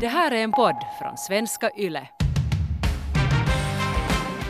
[0.00, 2.08] Det här är en podd från svenska YLE.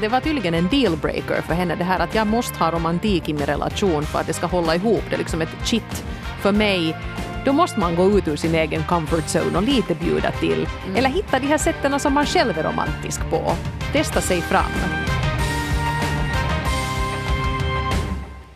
[0.00, 3.32] Det var tydligen en dealbreaker för henne det här att jag måste ha romantik i
[3.32, 5.02] min relation för att det ska hålla ihop.
[5.08, 6.04] Det är liksom ett shit
[6.40, 6.96] för mig.
[7.44, 10.66] Då måste man gå ut ur sin egen comfort zone och lite bjuda till.
[10.84, 10.96] Mm.
[10.96, 13.52] Eller hitta de här sätten som man själv är romantisk på.
[13.92, 14.72] Testa sig fram.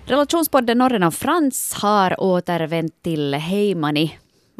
[0.05, 4.19] Relationspodden Norren och Frans har återvänt till Heimani.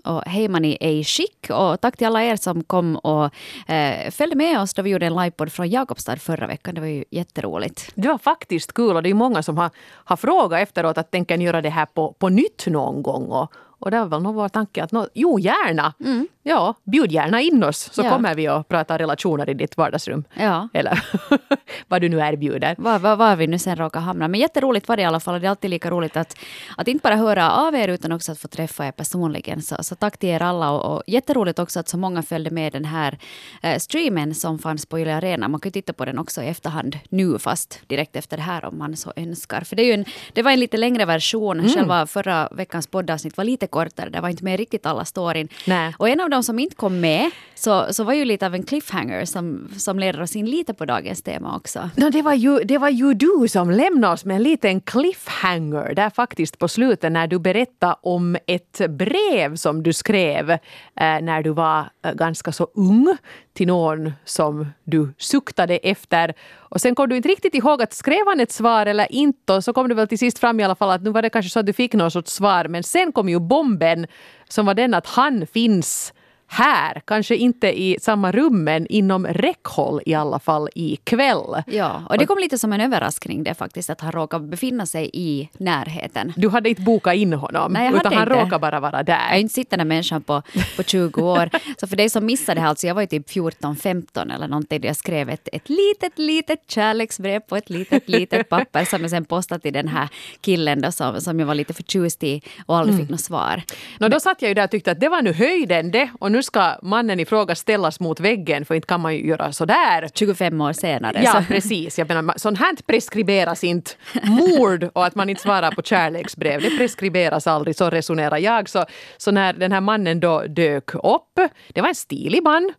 [0.09, 1.51] Och Heimani är i skick.
[1.51, 3.25] Och tack till alla er som kom och
[3.71, 6.75] eh, följde med oss då vi gjorde en livepodd från Jakobstad förra veckan.
[6.75, 7.93] Det var ju jätteroligt.
[7.95, 9.71] Det var faktiskt kul och det är många som har,
[10.05, 13.27] har frågat efteråt att tänker ni göra det här på, på nytt någon gång?
[13.27, 15.95] Och, och det var väl nog vår tanke att nå, jo gärna.
[16.43, 18.11] Ja, bjud gärna in oss så Ja.
[18.11, 20.25] kommer vi och prata relationer i ditt vardagsrum.
[20.35, 20.69] Ja.
[20.75, 21.05] Eller
[21.89, 22.75] vad du nu erbjuder.
[22.79, 24.29] Var, var, var vi nu sen råkar hamna.
[24.29, 25.41] Men jätteroligt var det i alla fall.
[25.41, 26.37] Det är alltid lika roligt att,
[26.77, 29.63] att inte bara höra av er utan också att få träffa er personligen.
[29.63, 30.71] Så, så tack till er alla.
[30.71, 33.19] Och, och jätteroligt också att så många följde med den här
[33.63, 35.49] eh, streamen som fanns på Yle Arena.
[35.49, 38.65] Man kan ju titta på den också i efterhand nu fast direkt efter det här
[38.65, 39.61] om man så önskar.
[39.61, 41.69] För det, är en, det var en lite längre version.
[41.69, 44.11] Själva förra veckans poddavsnitt var lite kortare.
[44.11, 45.49] Det var inte med riktigt alla storyn.
[45.67, 45.95] Nej.
[45.99, 48.63] Och en av de som inte kom med så, så var ju lite av en
[48.63, 51.91] cliffhanger som, som leder oss in lite på dagens tema också.
[51.97, 55.95] No, det, var ju, det var ju du som lämnade oss med en liten cliffhanger
[55.95, 60.59] där faktiskt på slutet när du berättade om ett brev som du skrev eh,
[60.97, 63.17] när du var eh, ganska så ung
[63.59, 66.35] till någon som du suktade efter.
[66.59, 69.65] Och sen kom du inte riktigt ihåg att skrev han ett svar eller inte och
[69.65, 71.51] så kom du väl till sist fram i alla fall att nu var det kanske
[71.51, 74.07] så att du fick någon sorts svar men sen kom ju bomben
[74.49, 76.13] som var den att han finns
[76.51, 81.63] här, kanske inte i samma rum men inom räckhåll i alla fall ikväll.
[81.67, 85.11] Ja, och det kom lite som en överraskning det faktiskt att han råkade befinna sig
[85.13, 86.33] i närheten.
[86.37, 88.45] Du hade inte bokat in honom, Nej, jag utan hade han inte.
[88.45, 89.39] råkade bara vara Jag är där.
[89.39, 90.43] inte sett den här människan på,
[90.77, 91.51] på 20 år.
[91.81, 94.81] Så för dig som missade det här, alltså jag var ju typ 14-15 eller någonting.
[94.85, 99.25] Jag skrev ett, ett litet, litet kärleksbrev på ett litet, litet papper som jag sen
[99.25, 100.09] postade till den här
[100.41, 103.07] killen då, som, som jag var lite förtjust i och aldrig Mm.
[103.07, 103.63] fick något svar.
[104.01, 106.33] Nå, då satt jag ju där och tyckte att det var nu höjden det och
[106.33, 110.09] nu ska mannen i fråga ställas mot väggen för inte kan man ju göra sådär.
[110.15, 111.21] 25 år senare.
[111.25, 111.43] Ja, så.
[111.53, 111.99] precis.
[111.99, 113.91] Jag menar, sånt här preskriberas inte.
[114.23, 117.77] Mord och att man inte svarar på kärleksbrev, det preskriberas aldrig.
[117.77, 118.69] Så resonerar jag.
[118.69, 118.85] Så,
[119.17, 122.73] så när den här mannen då dök upp, det var en stilig man,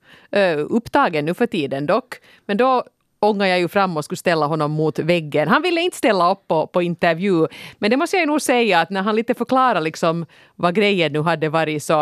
[0.69, 2.15] upptagen nu för tiden dock,
[2.45, 2.83] men då
[3.19, 5.47] ångade jag ju fram och skulle ställa honom mot väggen.
[5.47, 7.47] Han ville inte ställa upp på, på intervju,
[7.77, 10.25] men det måste jag ju nog säga att när han lite förklarade liksom
[10.55, 11.93] vad grejen nu hade varit så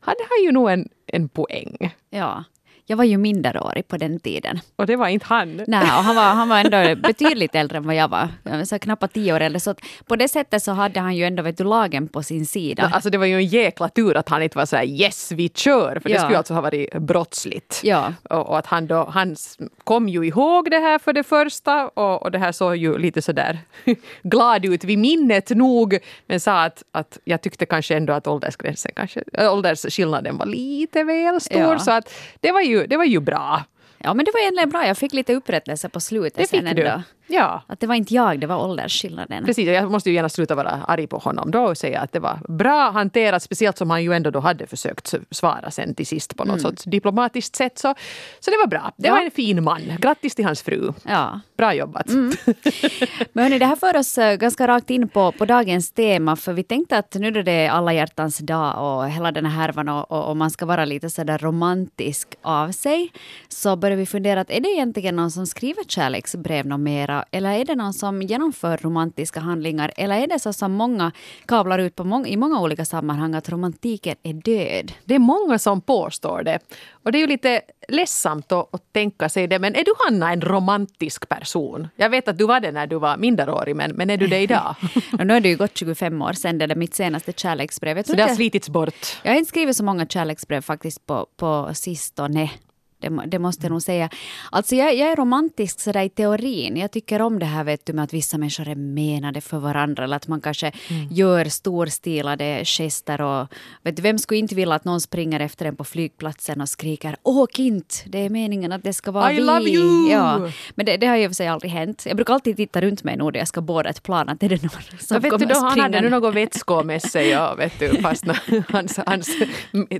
[0.00, 1.94] hade han ju nog en, en poäng.
[2.10, 2.44] Ja.
[2.88, 4.60] Jag var ju minderårig på den tiden.
[4.76, 5.56] Och det var inte han.
[5.66, 8.64] Nej, och han var, han var ändå betydligt äldre än vad jag var.
[8.64, 9.60] Så knappt tio år äldre.
[9.60, 9.74] Så
[10.06, 12.90] på det sättet så hade han ju ändå vet du, lagen på sin sida.
[12.94, 15.48] Alltså det var ju en jäkla tur att han inte var så här yes vi
[15.48, 16.20] kör för det Ja.
[16.20, 17.80] skulle alltså ha varit brottsligt.
[17.84, 18.12] Ja.
[18.30, 19.36] Och, och att han då, han
[19.84, 23.22] kom ju ihåg det här för det första och, och det här såg ju lite
[23.22, 23.58] sådär
[24.22, 28.92] glad ut vid minnet nog men sa att, att jag tyckte kanske ändå att åldersgränsen
[28.96, 31.78] kanske, äh, åldersskillnaden var lite väl stor Ja.
[31.78, 33.62] så att det var ju, det var ju bra.
[33.98, 34.86] Ja, men det var egentligen bra.
[34.86, 36.82] Jag fick lite upprättelse på slutet Det sen fick ändå.
[36.82, 37.02] du.
[37.26, 37.62] Ja.
[37.66, 39.44] Att det var inte jag, det var åldersskillnaden.
[39.44, 42.20] Precis, jag måste ju gärna sluta vara arg på honom då och säga att det
[42.20, 46.36] var bra hanterat, speciellt som han ju ändå då hade försökt svara sen till sist
[46.36, 47.78] på något sorts diplomatiskt sätt.
[47.78, 47.94] Så,
[48.40, 48.92] så det var bra.
[48.96, 49.14] Det Ja.
[49.14, 49.82] var en fin man.
[49.98, 50.92] Grattis till hans fru.
[51.04, 51.40] Ja.
[51.56, 52.06] Bra jobbat.
[53.32, 56.36] Men hörni, det här för oss eh, ganska rakt in på, på dagens tema.
[56.36, 59.56] För vi tänkte att nu då det är alla hjärtans dag och hela den här
[59.62, 63.12] härvan och, och, och man ska vara lite sådär romantisk av sig.
[63.48, 67.15] Så började vi fundera att är det egentligen någon som skriver kärleksbrev något mera?
[67.30, 69.92] Eller är det någon som genomför romantiska handlingar?
[69.96, 71.12] Eller är det så som många
[71.46, 74.92] kavlar ut på mång- i många olika sammanhang att romantiken är död?
[75.04, 76.58] Det är många som påstår det.
[76.92, 79.58] Och det är ju lite ledsamt att, att tänka sig det.
[79.58, 81.88] Men är du Hanna en romantisk person?
[81.96, 84.38] Jag vet att du var det när du var minderårig, men, men är du det
[84.40, 84.74] idag?
[85.24, 87.96] Nu har det ju gått 25 år sedan det är mitt senaste kärleksbrev.
[87.96, 89.18] Jag Så det har slitits bort.
[89.22, 92.50] Jag har inte skrivit så många kärleksbrev faktiskt på, på sistone.
[92.98, 94.08] Det, det måste jag nog säga.
[94.50, 96.76] Alltså jag, jag är romantisk sådär i teorin.
[96.76, 100.04] Jag tycker om det här vet du, med att vissa människor är menade för varandra.
[100.04, 100.72] Eller att man kanske
[101.10, 103.20] gör storstilade gester.
[103.20, 103.48] Och,
[103.82, 107.16] vet du, vem skulle inte vilja att någon springer efter en på flygplatsen och skriker
[107.22, 107.94] Åk inte!
[108.06, 109.42] Det är meningen att det ska vara I vi.
[109.42, 110.10] love you!
[110.10, 110.50] Ja.
[110.74, 112.02] Men det, det har ju för sig aldrig hänt.
[112.06, 114.28] Jag brukar alltid titta runt mig nu när jag ska båda ett plan.
[114.28, 117.02] Att är det någon som vet du, kommer då, han hade nu något vätskor med
[117.02, 119.36] sig och vet du, fast när hans, hans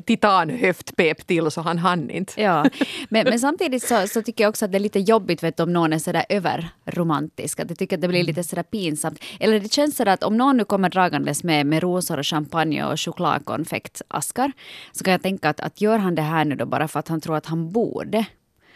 [0.07, 2.43] titanhöft pep till så han hann inte.
[2.43, 2.65] Ja,
[3.09, 5.73] men, men samtidigt så, så, tycker jag också att det är lite jobbigt vet om
[5.73, 7.61] någon är sådär överromantisk.
[7.61, 9.19] Att jag tycker att det blir lite sådär pinsamt.
[9.41, 12.85] Eller det känns sådär att om någon nu kommer dragandes med, med rosor och champagne
[12.85, 14.53] och chokladkonfektaskar
[14.93, 17.09] så kan jag tänka att, att gör han det här nu då bara för att
[17.09, 18.27] han tror att han borde.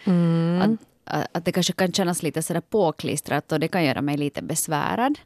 [0.05, 0.63] Mm.
[1.05, 4.43] Att, att det kanske kan kännas lite sådär påklistrat och det kan göra mig lite
[4.43, 5.19] besvärad.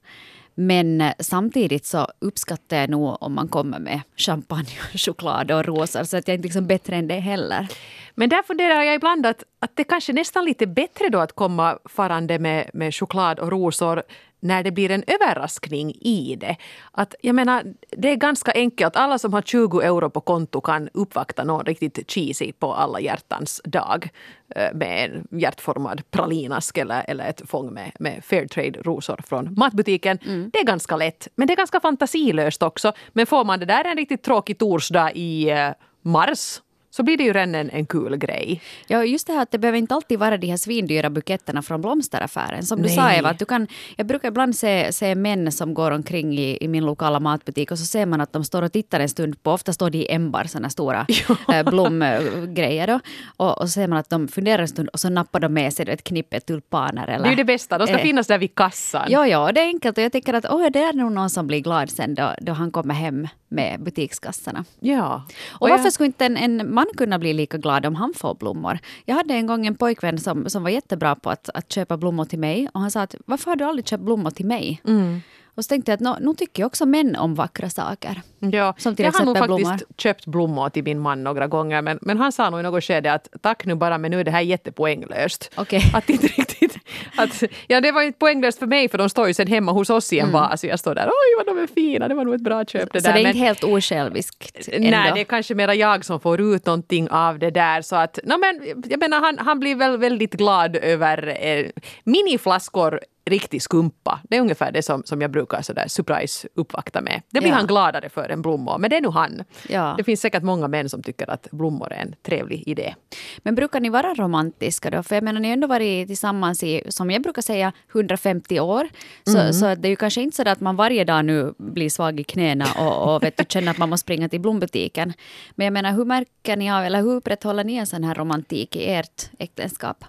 [0.54, 5.64] Men eh, samtidigt så uppskattar jag nog om man kommer med champagne, och choklad och
[5.64, 7.68] rosor så att jag är inte liksom bättre än det heller.
[8.14, 11.32] Men där funderar jag ibland att, att det kanske är nästan lite bättre då att
[11.32, 14.02] komma farande med, med choklad och rosor
[14.44, 16.56] när det blir en överraskning i det.
[16.92, 18.96] Att, jag menar, det är ganska enkelt.
[18.96, 23.60] Alla som har 20 euro på konto kan uppvakta någon riktigt cheesy på alla hjärtans
[23.64, 24.08] dag
[24.56, 30.18] eh, med en hjärtformad pralinask eller, eller ett fång med, med Fairtrade-rosor från matbutiken.
[30.26, 30.50] Mm.
[30.52, 32.92] Det är ganska lätt, men det är ganska fantasilöst också.
[33.12, 35.70] Men får man det där en riktigt tråkig torsdag i eh,
[36.02, 36.60] mars
[36.96, 38.60] så blir det ju redan en, en kul grej.
[38.86, 41.80] Ja, just det här att det behöver inte alltid vara de här svindyra buketterna från
[41.80, 42.62] blomsteraffären.
[42.62, 42.96] Som du Nej.
[42.96, 46.58] sa Eva, att du kan, jag brukar ibland se, se män som går omkring i,
[46.60, 49.42] i min lokala matbutik och så ser man att de står och tittar en stund
[49.42, 51.06] på, ofta står de i ämbar, sådana stora
[51.52, 52.86] äh, blomgrejer.
[52.86, 53.00] Då.
[53.36, 55.72] Och, och så ser man att de funderar en stund och så nappar de med
[55.72, 57.08] sig ett knippe tulpaner.
[57.08, 59.06] Eller, det är ju det bästa, de ska eh, finnas där vid kassan.
[59.08, 61.46] Ja, ja, det är enkelt och jag tycker att oh, det är nog någon som
[61.46, 64.64] blir glad sen då, då han kommer hem med butikskassarna.
[64.80, 65.22] Ja.
[65.52, 65.92] Och, och varför jag...
[65.92, 68.78] skulle inte en, en man kunna bli lika glad om han får blommor?
[69.04, 72.24] Jag hade en gång en pojkvän som, som var jättebra på att, att köpa blommor
[72.24, 74.80] till mig och han sa att varför har du aldrig köpt blommor till mig?
[74.84, 75.20] Mm.
[75.54, 78.22] Och så tänkte jag att nu tycker jag också män om vackra saker.
[78.38, 79.64] Ja, som till jag har nog blommor.
[79.64, 82.84] faktiskt köpt blommor till min man några gånger men, men han sa nog i något
[82.84, 85.50] skede att tack nu bara men nu är det här jättepoänglöst.
[85.56, 85.80] Okay.
[85.94, 86.78] Att inte riktigt,
[87.16, 89.90] att, ja det var inte poänglöst för mig för de står ju sen hemma hos
[89.90, 90.32] oss i en mm.
[90.32, 92.64] vas och jag står där oj vad de är fina, det var nog ett bra
[92.64, 93.12] köp det så där.
[93.12, 94.68] Så det är men, inte helt osjälviskt?
[94.72, 94.90] Ändå.
[94.90, 98.18] Nej, det är kanske mera jag som får ut någonting av det där så att,
[98.24, 101.66] no, men, jag menar han, han blir väl väldigt glad över eh,
[102.04, 104.20] miniflaskor riktig skumpa.
[104.22, 107.22] Det är ungefär det som, som jag brukar sådär surprise uppvakta med.
[107.30, 107.56] Det blir ja.
[107.56, 109.44] han gladare för än blommor, men det är nog han.
[109.68, 109.94] Ja.
[109.98, 112.94] Det finns säkert många män som tycker att blommor är en trevlig idé.
[113.38, 115.02] Men brukar ni vara romantiska då?
[115.02, 118.88] För jag menar, ni har ändå varit tillsammans i, som jag brukar säga, 150 år.
[119.24, 119.52] Så, mm.
[119.52, 122.24] så det är ju kanske inte så att man varje dag nu blir svag i
[122.24, 125.12] knäna och, och vet du, känner att man måste springa till blombutiken.
[125.54, 128.76] Men jag menar, hur märker ni av, eller hur upprätthåller ni en sån här romantik
[128.76, 130.04] i ert äktenskap?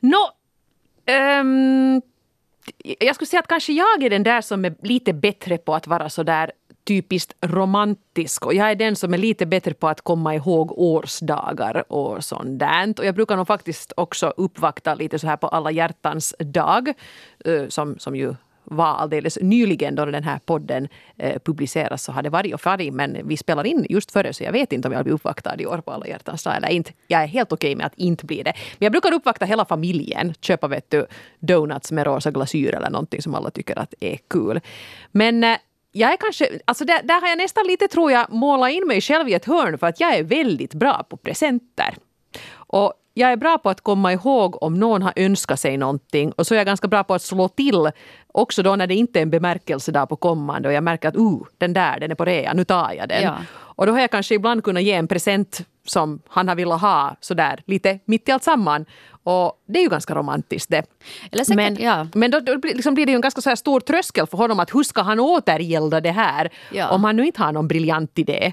[0.00, 0.37] No,
[1.08, 2.02] Um,
[2.98, 5.86] jag skulle säga att kanske jag är den där som är lite bättre på att
[5.86, 6.52] vara så där
[6.84, 11.92] typiskt romantisk och jag är den som är lite bättre på att komma ihåg årsdagar
[11.92, 12.94] och sånt där.
[12.98, 16.92] Och jag brukar nog faktiskt också uppvakta lite så här på alla hjärtans dag
[17.44, 18.34] eh, som, som ju
[18.70, 22.94] var alldeles nyligen då den här podden eh, publiceras så har det varit och farit
[22.94, 25.66] men vi spelar in just före så jag vet inte om jag blir uppvaktad i
[25.66, 26.92] år på alla hjärtans dag eller inte.
[27.06, 28.52] Jag är helt okej okay med att inte bli det.
[28.78, 30.34] Men jag brukar uppvakta hela familjen.
[30.40, 31.06] Köpa vet du,
[31.38, 34.60] donuts med rosa glasyr eller någonting som alla tycker att är kul.
[35.12, 35.56] Men eh,
[35.92, 39.00] jag är kanske, alltså där, där har jag nästan lite tror jag målat in mig
[39.00, 41.94] själv i ett hörn för att jag är väldigt bra på presenter.
[42.52, 46.46] Och jag är bra på att komma ihåg om någon har önskat sig någonting och
[46.46, 47.90] så är jag ganska bra på att slå till
[48.32, 51.40] också då när det inte är en bemärkelsedag på kommande och jag märker att uh,
[51.58, 53.22] den där, den är på rea, nu tar jag den.
[53.22, 53.36] Ja.
[53.50, 57.16] Och då har jag kanske ibland kunnat ge en present som han har velat ha
[57.20, 58.86] sådär lite mitt i allt samman.
[59.22, 60.84] Och det är ju ganska romantiskt det.
[61.32, 62.06] Säkert, men ja.
[62.14, 64.74] men då, då liksom blir det ju en ganska så stor tröskel för honom att
[64.74, 66.88] hur ska han återgälda det här ja.
[66.88, 68.52] om han nu inte har någon briljant idé.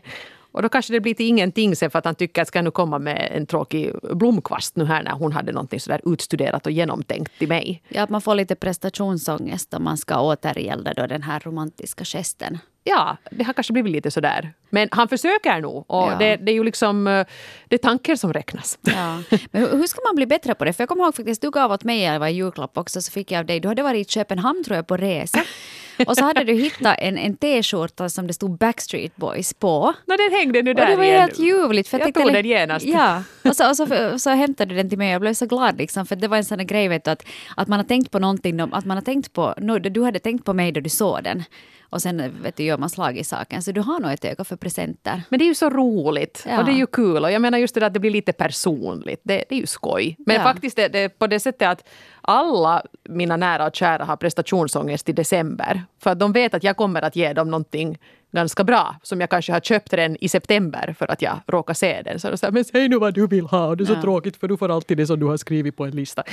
[0.56, 2.72] Och då kanske det blir till ingenting sen för att han tycker att ska nu
[2.72, 7.40] komma med en tråkig blomkvast nu här när hon hade någonting sådär utstuderat och genomtänkt
[7.40, 7.84] till mig.
[7.90, 12.58] Ja, att man får lite prestationsångest om man ska återgälda då den här romantiska gesten.
[12.88, 14.54] Ja, det har kanske blivit lite sådär.
[14.70, 15.86] Men han försöker nog.
[15.88, 16.16] Och ja.
[16.20, 17.26] det, det, är ju liksom eh,
[17.68, 18.80] det är tanken som räknas.
[18.82, 19.22] Ja.
[19.52, 20.74] Men hur ska man bli bättre på det?
[20.74, 23.12] För jag kommer ihåg faktiskt, du gav åt mig jag var i julklapp också, så
[23.12, 23.60] fick jag av dig.
[23.60, 25.44] Du hade varit i Köpenhamn tror jag på resa.
[26.08, 29.94] Och så hade du hittat en, en t-skjorta som det stod Backstreet Boys på.
[30.06, 31.22] No, den hängde nu där Och det var igen.
[31.22, 31.90] helt ljuvligt.
[31.90, 32.86] För jag, jag tog den genast.
[32.86, 35.78] Ja, och så, och så, så hämtade du den till mig jag blev så glad
[35.78, 36.06] liksom.
[36.06, 37.26] För det var en sån grej vet du, att,
[37.58, 40.54] att man har tänkt på någonting, att man har tänkt på, du hade tänkt på
[40.54, 41.44] mig då du såg den.
[41.90, 43.62] Och sen vet du, gör man slag i saken.
[43.62, 45.22] Så du har nog ett öga för presenter.
[45.30, 46.46] Men det är ju så roligt.
[46.50, 46.60] Ja.
[46.60, 47.24] Och det är ju kul.
[47.24, 49.22] Och jag menar just det där att det blir lite personligt.
[49.24, 50.16] Det, det är ju skoj.
[50.26, 50.44] Men ja.
[50.44, 51.88] faktiskt det, det på det sättet att
[52.22, 55.84] alla mina nära och kära har prestationsångest i december.
[56.00, 57.98] För att de vet att jag kommer att ge dem någonting
[58.36, 62.02] ganska bra som jag kanske har köpt den i september för att jag råkar se
[62.02, 62.20] den.
[62.20, 64.02] Så säger men säg nu vad du vill ha och det är så Ja.
[64.02, 66.24] tråkigt för du får alltid det som du har skrivit på en lista.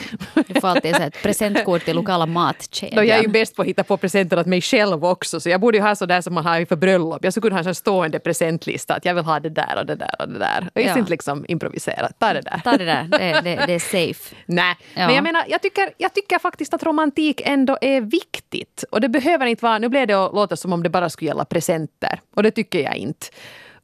[0.47, 2.97] Du får alltid så ett presentkort till lokala matkedjan.
[2.97, 5.49] Då jag är ju bäst på att hitta på presenter åt mig själv också så
[5.49, 7.25] jag borde ju ha sådär som man har inför bröllop.
[7.25, 9.95] Jag skulle kunna ha en stående presentlista att jag vill ha det där och det
[9.95, 10.69] där och det där.
[10.75, 10.99] Och Ja.
[10.99, 12.61] inte liksom improvisera, ta det där.
[12.65, 14.35] Ta det där, det, det, det är safe.
[14.47, 15.07] Nej, Ja.
[15.07, 18.42] men jag menar, jag tycker, jag tycker faktiskt att romantik ändå är viktigt.
[18.91, 21.29] Och det behöver inte vara, nu blev det att låta som om det bara skulle
[21.29, 22.21] gälla presenter.
[22.35, 23.27] Och det tycker jag inte.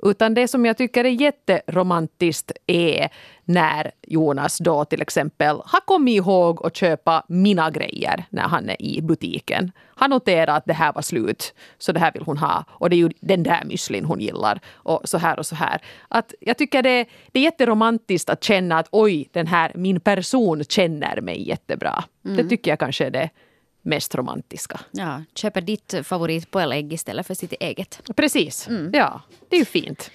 [0.02, 3.08] Utan det som jag tycker är jätteromantiskt är
[3.44, 8.82] när Jonas då till exempel har kommit ihåg att köpa mina grejer när han är
[8.82, 9.72] i butiken.
[9.94, 12.64] Han noterar att det här var slut, så det här vill hon ha.
[12.68, 14.60] Och det är ju den där müslin hon gillar.
[14.72, 15.80] Och så här och så här.
[16.08, 20.64] Att jag tycker det, det är jätteromantiskt att känna att oj, den här, min person
[20.64, 22.04] känner mig jättebra.
[22.22, 23.30] Det tycker jag kanske är det
[23.82, 24.80] mest romantiska.
[24.90, 28.00] Ja, köper ditt favoritpålägg istället för sitt eget.
[28.16, 28.68] Precis.
[28.92, 30.10] Ja, det är ju fint.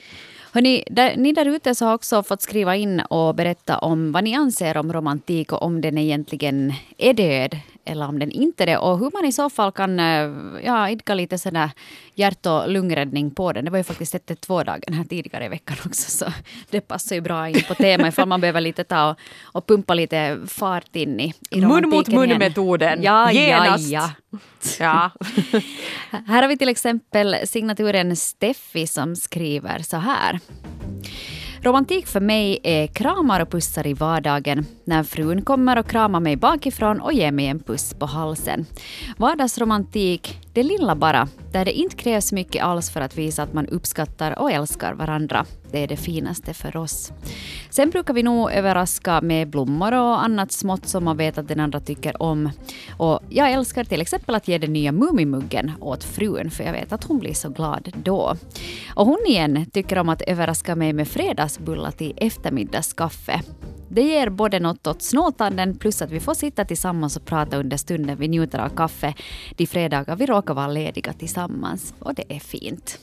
[0.51, 4.24] Hörrni, där, ni där ute så har också fått skriva in och berätta om vad
[4.24, 8.78] ni anser om romantik och om den egentligen är död eller om den inte det
[8.78, 10.32] och hur man i så fall kan eh,
[10.63, 11.72] ja, idka lite sådär
[12.16, 13.66] hjärt och lungräddning på den.
[13.66, 16.25] Det var ju faktiskt 112-dagen här tidigare i veckan också så
[16.70, 19.94] det passar ju bra in på temat ifall man behöver lite ta och, och pumpa
[19.94, 23.04] lite fart in i, i Mun mot mun-metoden.
[23.04, 23.90] Ja, Genast.
[23.90, 24.10] ja, ja.
[24.80, 25.12] Ja.
[26.28, 30.40] Här har vi till exempel signaturen Steffi som skriver så här.
[31.63, 34.65] Romantik för mig är kramar och pussar i vardagen.
[34.84, 38.65] När frun kommer och kramar mig bakifrån och ger mig en puss på halsen.
[39.17, 43.67] Vardagsromantik, det lilla bara, där det inte krävs mycket alls för att visa att man
[43.67, 45.46] uppskattar och älskar varandra.
[45.74, 47.12] Det är det finaste för oss.
[47.70, 51.60] Sen brukar vi nog överraska med blommor och annat smått som man vet att den
[51.60, 52.50] andra tycker om.
[52.98, 56.94] Och jag älskar till exempel att ge den nya Mumimuggen åt frun, för jag vet
[56.94, 58.36] att hon blir så glad då.
[58.96, 63.42] Och hon igen tycker om att överraska mig med fredagsbullar till eftermiddagskaffe.
[63.89, 67.77] Det ger både något åt snåltanden plus att vi får sitta tillsammans och prata under
[67.77, 69.13] stunden vi njuter av kaffe
[69.56, 71.94] de fredagar vi råkar vara lediga tillsammans.
[72.00, 73.00] Och det är fint.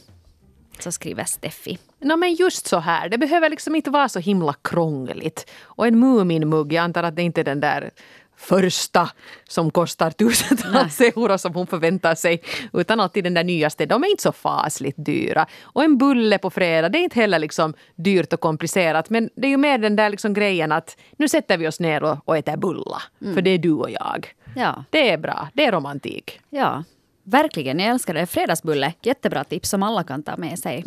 [0.80, 1.78] Så skriver Steffi.
[2.00, 5.50] No, men just så här, det behöver liksom inte vara så himla krångligt.
[5.62, 7.90] Och en Muminmugg, jag antar att det inte är den där
[8.37, 9.10] första
[9.49, 12.42] som kostar tusentals euro som hon förväntar sig.
[12.72, 15.46] Utan alltid den där nyaste, de är inte så fasligt dyra.
[15.62, 19.10] Och en bulle på fredag, det är inte heller liksom dyrt och komplicerat.
[19.10, 22.02] Men det är ju mer den där liksom grejen att nu sätter vi oss ner
[22.02, 23.02] och, och äter bulla.
[23.34, 24.28] För det är du och jag.
[24.56, 26.40] Ja, Det är bra, det är romantik.
[26.50, 26.84] ja.
[27.22, 28.26] Verkligen, jag älskar det.
[28.26, 30.84] Fredagsbulle, jättebra tips som alla kan ta med sig.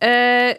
[0.00, 0.56] Eh,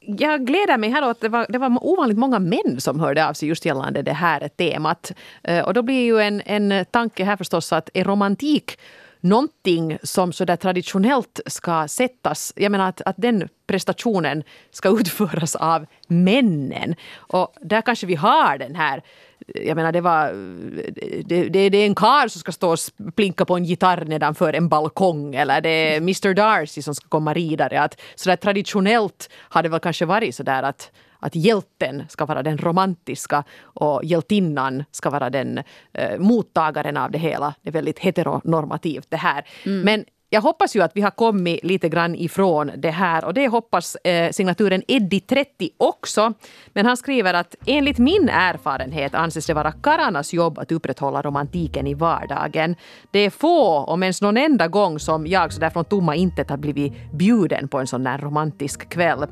[0.00, 3.28] jag gläder mig här åt att det var, det var ovanligt många män som hörde
[3.28, 5.12] av sig just gällande det här temat.
[5.42, 8.78] Eh, och då blir ju en, en tanke här förstås att är romantik
[9.20, 15.56] någonting som så där traditionellt ska sättas, jag menar att, att den prestationen ska utföras
[15.56, 16.94] av männen.
[17.16, 19.02] Och där kanske vi har den här
[19.54, 20.32] jag menar det var
[21.24, 22.78] det, det, det är en karl som ska stå och
[23.14, 27.34] plinka på en gitarr nedanför en balkong eller det är Mr Darcy som ska komma
[27.34, 27.80] ridare.
[27.80, 32.26] Att så där traditionellt har det väl kanske varit så där att att hjälten ska
[32.26, 35.58] vara den romantiska och hjältinnan ska vara den
[35.92, 37.54] eh, mottagaren av det hela.
[37.62, 39.44] Det är väldigt heteronormativt det här.
[39.84, 43.48] Men jag hoppas ju att vi har kommit lite grann ifrån det här och det
[43.48, 46.32] hoppas eh, signaturen Eddie 30 också.
[46.68, 51.86] Men han skriver att enligt min erfarenhet anses det vara karlarnas jobb att upprätthålla romantiken
[51.86, 52.76] i vardagen.
[53.10, 56.50] Det är få, om ens någon enda gång, som jag så där från tomma intet
[56.50, 59.26] har blivit bjuden på en sån där romantisk kväll.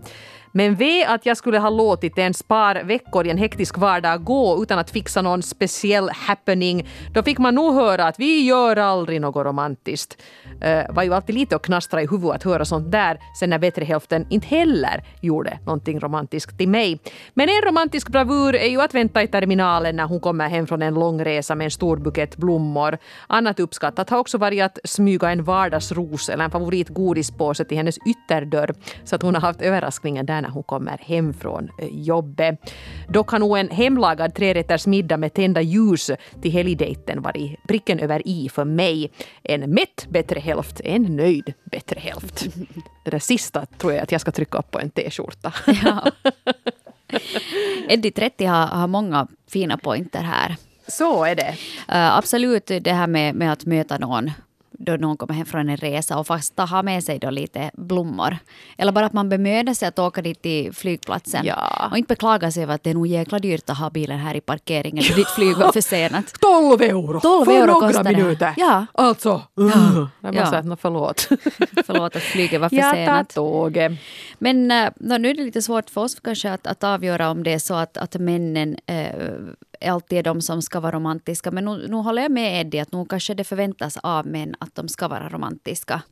[0.56, 4.62] Men ve att jag skulle ha låtit ens par veckor i en hektisk vardag gå
[4.62, 6.88] utan att fixa någon speciell happening.
[7.14, 10.22] Då fick man nog höra att vi gör aldrig något romantiskt.
[10.64, 13.58] Uh, var ju alltid lite att knastra i huvudet att höra sånt där sen när
[13.58, 17.00] bättre hälften inte heller gjorde någonting romantiskt till mig.
[17.34, 20.82] Men en romantisk bravur är ju att vänta i terminalen när hon kommer hem från
[20.82, 22.98] en lång resa med en stor bukett blommor.
[23.26, 28.74] Annat uppskattat har också varit att smyga en vardagsros eller en favoritgodispåse till hennes ytterdörr
[29.04, 32.74] så att hon har haft överraskningen där när hon kommer hem från eh, jobbet.
[33.08, 36.10] Dock har nog en hemlagad trerätters middag med tända ljus
[36.42, 39.10] till helgdejten varit pricken över i för mig.
[39.42, 42.46] En mätt bättre hälft, en nöjd bättre hälft.
[43.04, 45.52] Det där sista tror jag att jag ska trycka upp på en t-skjorta.
[45.84, 46.04] Ja.
[47.88, 50.56] Eddie 30 har, har många fina pointer här.
[50.88, 51.54] Så är det.
[51.88, 54.30] Uh, absolut det här med, med att möta någon
[54.78, 58.36] då någon kommer hem från en resa och fast ha med sig då lite blommor.
[58.78, 61.44] Eller bara att man bemödar sig att åka dit till flygplatsen.
[61.44, 61.88] Ja.
[61.90, 64.34] Och inte beklaga sig över att det är nog jäkla dyrt att ha bilen här
[64.34, 66.32] i parkeringen för ditt flyg var försenat.
[66.40, 68.54] 12 euro 12 för euro några minuter.
[68.56, 68.86] Ja.
[68.94, 69.42] Alltså.
[69.54, 70.08] Ja.
[70.20, 70.40] Jag Ja.
[70.40, 71.28] måste säga förlåt.
[71.86, 73.34] Förlåt att flyget var Jag tar försenat.
[73.34, 73.92] tåget.
[74.38, 77.42] Men äh, nå, nu är det lite svårt för oss kanske att, att avgöra om
[77.42, 79.06] det är så att, att männen äh,
[79.88, 81.50] alltid är de som ska vara romantiska.
[81.50, 84.74] Men nu, nu håller jag med Eddie att nu kanske det förväntas av män att
[84.74, 86.02] de ska vara romantiska.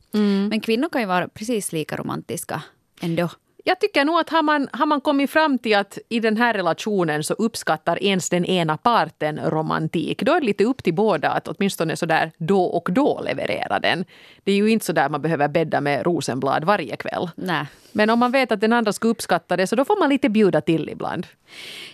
[0.49, 2.63] Men kvinnor kan ju vara precis lika romantiska
[3.01, 3.29] ändå.
[3.65, 6.53] Jag tycker nog att har man, har man kommit fram till att i den här
[6.53, 11.29] relationen så uppskattar ens den ena parten romantik, då är det lite upp till båda
[11.29, 14.05] att åtminstone så där då och då leverera den.
[14.43, 17.29] Det är ju inte så där man behöver bädda med rosenblad varje kväll.
[17.35, 17.65] Nej.
[17.91, 20.29] Men om man vet att den andra ska uppskatta det så då får man lite
[20.29, 21.27] bjuda till ibland.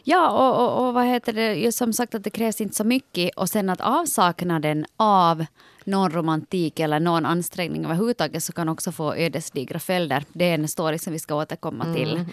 [0.04, 3.36] Ja, och, och, och vad heter det, som sagt att det krävs inte så mycket
[3.36, 5.46] och sen att avsaknaden av
[5.86, 10.24] någon romantik eller någon ansträngning överhuvudtaget så kan också få ödesdigra följder.
[10.34, 12.26] Det är en story som vi ska återkomma till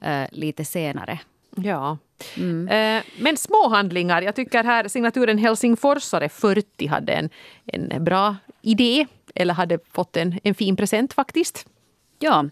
[0.00, 1.18] eh, lite senare.
[1.56, 1.98] Ja.
[2.68, 4.22] Eh, Men små handlingar.
[4.22, 7.30] Jag tycker här signaturen Helsingforsare 40 hade en,
[7.66, 9.06] en bra idé.
[9.34, 11.66] Eller hade fått en, en fin present faktiskt.
[12.18, 12.44] Ja.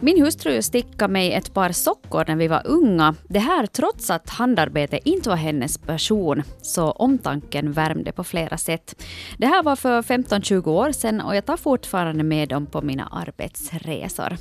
[0.00, 3.14] Min hustru stickade mig ett par sockor när vi var unga.
[3.28, 9.04] Det här trots att handarbete inte var hennes passion, så omtanken värmde på flera sätt.
[9.38, 13.06] Det här var för 15-20 år sedan och jag tar fortfarande med dem på mina
[13.06, 14.36] arbetsresor.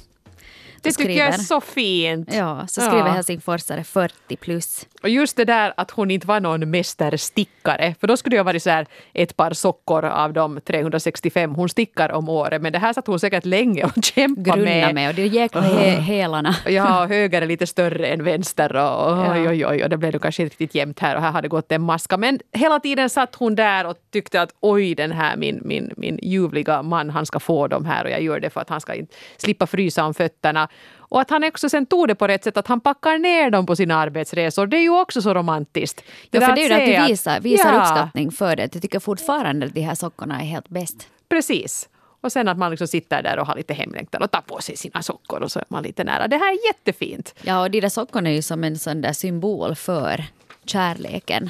[0.83, 2.33] Det tycker jag är skriver- så fint.
[2.33, 3.11] Ja, så skriver Ja.
[3.11, 4.87] Helsingforsare 40 plus.
[5.03, 7.95] Och just det där att hon inte var någon mästerstickare.
[7.99, 11.69] För då skulle det ha varit så här ett par sockor av de 365 hon
[11.69, 12.61] stickar om året.
[12.61, 14.95] Men det här satt hon säkert länge och kämpade Grunna med.
[14.95, 16.55] med och det är jäkla he- hälarna.
[16.65, 19.33] Ja, höger är lite större än vänster och Ja.
[19.33, 21.71] oj, oj, oj, och det blev kanske inte riktigt jämnt här och här hade gått
[21.71, 22.17] en maska.
[22.17, 26.19] Men hela tiden satt hon där och tyckte att oj, den här min, min, min
[26.23, 28.93] ljuvliga man, han ska få dem här och jag gör det för att han ska
[28.93, 30.67] inte slippa frysa om fötterna.
[31.09, 33.65] Och att han också sen tog det på rätt sätt, att han packar ner dem
[33.65, 36.03] på sina arbetsresor, det är ju också så romantiskt.
[36.31, 38.55] Ja, där för det är ju det säga att du visar, visar Ja, uppskattning för
[38.55, 38.75] det.
[38.75, 41.07] Jag tycker fortfarande att de här sockorna är helt bäst.
[41.29, 41.89] Precis.
[42.21, 44.77] Och sen att man liksom sitter där och har lite hemlängtan och tar på sig
[44.77, 46.27] sina sockor och så är man lite nära.
[46.27, 47.35] Det här är jättefint.
[47.41, 50.25] Ja, och de där sockorna är ju som en sån där symbol för
[50.65, 51.49] kärleken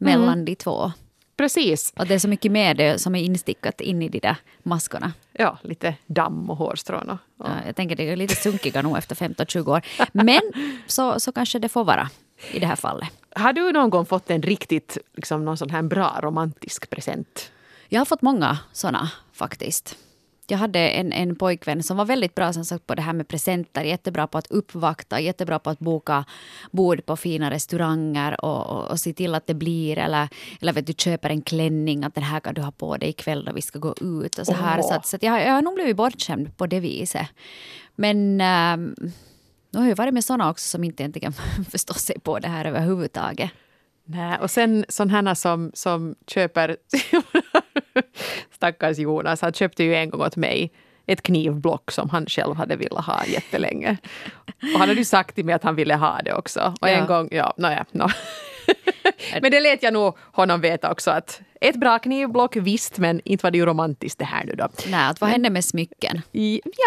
[0.00, 0.92] mellan de två.
[1.40, 1.92] Precis.
[1.96, 5.12] Och det är så mycket mer det som är instickat in i de där maskorna.
[5.32, 7.10] Ja, lite damm och hårstrån.
[7.10, 7.50] Och, och.
[7.50, 9.82] Ja, jag tänker det är lite sunkiga nog efter 15-20 år.
[10.12, 10.40] Men
[10.86, 12.10] så, så kanske det får vara
[12.52, 13.08] i det här fallet.
[13.34, 17.52] Har du någon gång fått en riktigt liksom, någon sån här bra romantisk present?
[17.88, 19.96] Jag har fått många såna faktiskt.
[20.50, 23.28] Jag hade en, en pojkvän som var väldigt bra som sagt, på det här med
[23.28, 23.82] presenter.
[23.82, 26.24] Jättebra på att uppvakta, jättebra på att boka
[26.70, 29.98] bord på fina restauranger och, och, och se till att det blir.
[29.98, 30.28] Eller,
[30.60, 33.44] eller vet du, köper en klänning, att den här kan du ha på dig ikväll
[33.44, 34.38] när vi ska gå ut.
[34.38, 34.78] Och så här.
[34.78, 34.88] Åh.
[34.88, 37.26] Så, att, så att jag, jag har nog blivit bortskämd på det viset.
[37.96, 38.94] Men ähm,
[39.70, 41.32] nu har jag varit med såna också som inte egentligen
[41.70, 43.50] förstår sig på det här överhuvudtaget.
[44.04, 46.76] Nej, och sen sådana som, som köper...
[48.54, 50.72] Stackars Jonas, han köpte ju en gång åt mig
[51.06, 53.96] ett knivblock som han själv hade velat ha jättelänge.
[54.46, 56.74] Och han hade ju sagt till mig att han ville ha det också.
[56.80, 56.92] Och Ja.
[56.92, 58.06] en gång, ja, nåja, no.
[59.42, 63.42] Men det lät jag nog honom veta också att ett bra knivblock, visst, men inte
[63.42, 64.68] var det ju romantiskt det här nu då.
[64.90, 66.22] Nej, att vad hände med smycken?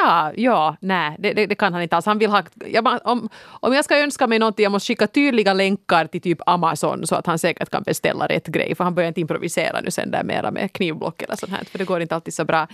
[0.02, 2.06] Ja, ja, nej, det, det, det kan han inte alls.
[2.06, 5.54] Han vill ha, jag, om, om jag ska önska mig någonting, jag måste skicka tydliga
[5.54, 8.76] länkar till typ Amazon så att han säkert kan beställa rätt grej.
[8.76, 11.78] För han börjar inte improvisera nu sen där mera med knivblock eller sånt här, för
[11.78, 12.68] det går inte alltid så bra.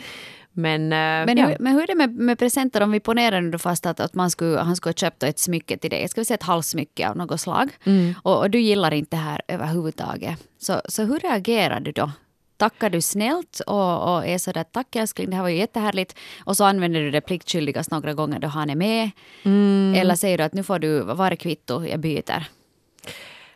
[0.62, 1.48] Men, eh, Men, ja.
[1.48, 4.14] hur, men hur är det med, med presenter om vi ponerar nu fast att, att
[4.14, 7.10] man skulle, han skulle ha köpt ett smycke till dig, ska vi säga ett halssmycke
[7.10, 8.14] av något slag, Mm.
[8.24, 10.40] och, och du gillar inte det här överhuvudtaget.
[10.58, 12.12] Så, så hur reagerar du då?
[12.58, 16.58] Tackar du snällt och, och är sådär tack älskling, det här var ju jättehärligt och
[16.58, 19.12] så använder du det pliktskyldigast några gånger då han är med?
[19.44, 19.94] Mm.
[19.98, 22.44] Eller säger du att nu får du vara kvitto, jag byter?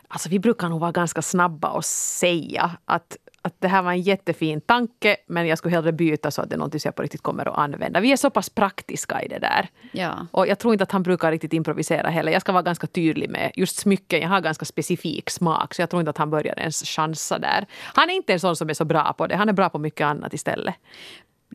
[0.08, 4.00] Alltså, vi brukar nog vara ganska snabba och säga att, att det här var en
[4.00, 7.02] jättefin tanke men jag skulle hellre byta så att det är någonting som jag på
[7.02, 8.00] riktigt kommer att använda.
[8.00, 9.68] Vi är så pass praktiska i det där.
[9.92, 10.26] Ja.
[10.30, 12.32] Och jag tror inte att han brukar riktigt improvisera heller.
[12.32, 14.20] Jag ska vara ganska tydlig med just smycken.
[14.20, 17.66] Jag har ganska specifik smak så jag tror inte att han börjar ens chansa där.
[17.94, 19.36] Han är inte en sån som är så bra på det.
[19.36, 20.74] Han är bra på mycket annat istället.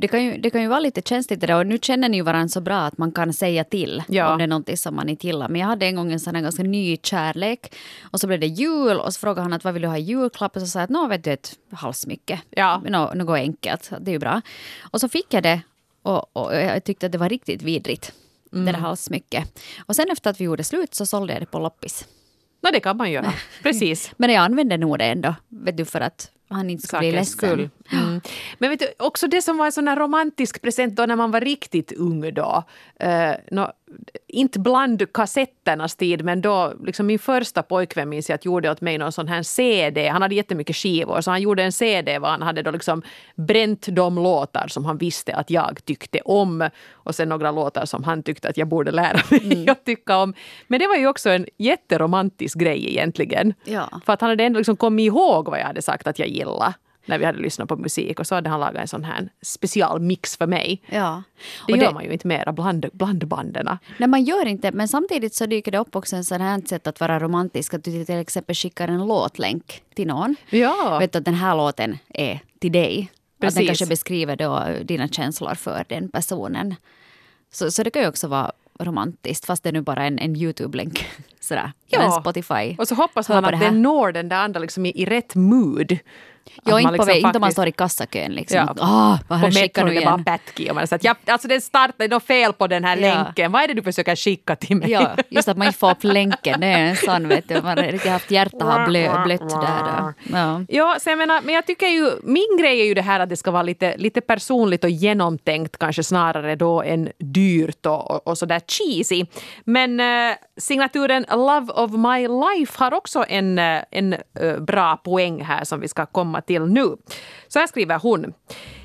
[0.01, 2.17] Det kan, ju, det kan ju vara lite känsligt det där och nu känner ni
[2.17, 4.31] ju varandra så bra att man kan säga till Ja.
[4.31, 5.49] om det är någonting som man inte gillar.
[5.49, 7.75] Men jag hade en gång en sån här ganska ny kärlek
[8.11, 10.01] och så blev det jul och så frågade han att vad vill du ha i
[10.01, 12.39] julklapp och så sa jag att nå vet du ett halssmycke.
[12.49, 12.81] Ja.
[12.85, 14.41] Nå, något enkelt, det är ju bra.
[14.91, 15.61] Och så fick jag det
[16.03, 18.13] och, och jag tyckte att det var riktigt vidrigt.
[18.51, 19.61] Det där halssmycket.
[19.85, 22.05] Och sen efter att vi gjorde slut så sålde jag det på loppis.
[22.61, 23.33] No, det kan man göra.
[23.63, 24.11] Precis.
[24.17, 27.37] Men jag använde nog det ändå, vet du, för att han inte skulle bli ledsen.
[27.37, 27.69] skull.
[27.91, 28.21] Mm.
[28.57, 31.41] Men vet du, också det som var en sån romantisk present då när man var
[31.41, 32.63] riktigt ung då.
[33.03, 33.71] Uh, nå,
[34.27, 38.81] inte bland kassetternas tid, men då liksom min första pojkvän minns jag att gjorde åt
[38.81, 40.07] mig någon sån här CD.
[40.07, 43.01] Han hade jättemycket skivor, så han gjorde en CD var han hade då liksom
[43.35, 46.69] bränt de låtar som han visste att jag tyckte om.
[46.91, 49.69] Och sen några låtar som han tyckte att jag borde lära mig Mm.
[49.71, 50.33] att tycka om.
[50.67, 53.53] Men det var ju också en jätteromantisk grej egentligen.
[53.63, 53.89] Ja.
[54.05, 56.73] För att han hade ändå liksom kommit ihåg vad jag hade sagt att jag gillade
[57.09, 58.19] när vi hade lyssnat på musik.
[58.19, 60.81] Och så hade han lagat en sån här specialmix för mig.
[60.89, 61.23] Ja.
[61.67, 63.77] Det Och gör man ju inte mera bland, bland banden.
[63.97, 66.87] Nej, man gör inte, men samtidigt så dyker det upp också en sån här sätt
[66.87, 67.73] att vara romantisk.
[67.73, 70.35] Att du till exempel skickar en låtlänk till någon.
[70.49, 70.97] Ja.
[70.99, 73.11] Vet du att den här låten är till dig.
[73.11, 73.67] Att den Precis.
[73.67, 76.75] kanske beskriver då dina känslor för den personen.
[77.51, 80.35] Så, så det kan ju också vara romantiskt, fast det är nu bara en, en
[80.35, 81.05] YouTube-länk.
[81.39, 81.71] Sådär.
[81.87, 82.01] Ja.
[82.01, 82.75] En Spotify.
[82.77, 85.35] Och så hoppas man att det den når den där andra liksom i, i rätt
[85.35, 85.97] mood.
[86.57, 88.57] Att inte, man på liksom väg, inte om man faktiskt- står i kassakön liksom.
[88.57, 88.75] Ja.
[88.79, 92.15] Ah, vad På metron är bara och man säger att ja, alltså den startar, det
[92.15, 93.01] är fel på den här Ja.
[93.15, 93.51] länken.
[93.51, 94.91] Vad är det du försöker skicka till mig?
[94.91, 96.59] Ja, just att man inte får upp länken.
[96.59, 97.61] Det är en sån, vet du.
[97.61, 100.13] Man har haft hjärta har blö, blött där då.
[100.37, 100.61] Ja.
[100.69, 103.29] Ja, så jag menar, men jag tycker ju, min grej är ju det här att
[103.29, 108.27] det ska vara lite, lite personligt och genomtänkt kanske snarare då än dyrt och, och,
[108.27, 109.25] och sådär cheesy.
[109.63, 115.43] Men eh, signaturen Love of my life har också en, eh, en eh, bra poäng
[115.43, 116.95] här som vi ska komma till nu.
[117.47, 118.33] Så här skriver hon.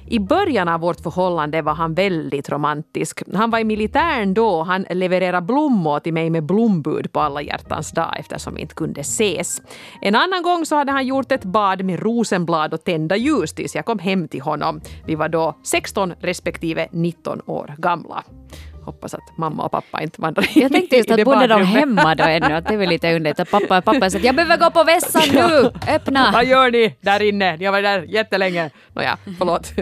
[0.06, 3.22] I början av vårt förhållande var han väldigt romantisk.
[3.34, 7.42] Han var i militären då och han levererade blommor till mig med blombud på alla
[7.42, 9.62] hjärtans dag eftersom vi inte kunde ses.
[10.00, 13.74] En annan gång så hade han gjort ett bad med rosenblad och tända ljus tills
[13.74, 14.80] jag kom hem till honom.
[15.06, 18.24] Vi var då 16 respektive 19 år gamla.
[18.84, 22.14] Hoppas att mamma och pappa inte vandrar in Jag tänkte just att bodde de hemma
[22.14, 22.54] då ännu?
[22.54, 24.84] Att det är väl lite underligt att pappa, pappa sa att jag behöver gå på
[24.84, 26.30] vässan nu, öppna!
[26.32, 27.56] Vad gör ni där inne?
[27.56, 28.70] Ni har varit där jättelänge.
[28.92, 29.72] Nåja, förlåt.